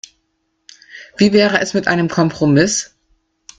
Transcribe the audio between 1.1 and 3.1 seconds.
Wie wäre es mit einem Kompromiss?